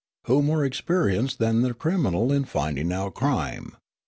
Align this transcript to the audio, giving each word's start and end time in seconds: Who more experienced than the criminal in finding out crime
Who 0.25 0.41
more 0.41 0.65
experienced 0.65 1.37
than 1.37 1.61
the 1.61 1.75
criminal 1.75 2.31
in 2.31 2.45
finding 2.45 2.91
out 2.91 3.13
crime 3.13 3.73